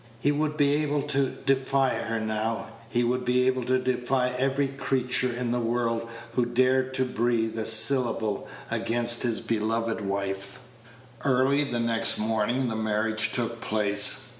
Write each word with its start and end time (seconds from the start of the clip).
He 0.19 0.31
would 0.31 0.57
be 0.57 0.73
able 0.81 1.03
to 1.03 1.27
defy 1.29 1.89
her 1.89 2.19
now; 2.19 2.69
he 2.89 3.03
would 3.03 3.23
be 3.23 3.45
able 3.45 3.63
to 3.65 3.77
defy 3.77 4.29
every 4.29 4.67
creature 4.67 5.31
in 5.31 5.51
the 5.51 5.59
world 5.59 6.09
who 6.33 6.43
dared 6.43 6.95
to 6.95 7.05
breathe 7.05 7.55
a 7.59 7.67
syllable 7.67 8.47
against 8.71 9.21
his 9.21 9.39
beloved 9.41 10.01
wife. 10.01 10.57
Early 11.23 11.63
the 11.65 11.79
next 11.79 12.17
morning 12.17 12.67
the 12.67 12.75
marriage 12.75 13.31
took 13.31 13.61
place. 13.61 14.23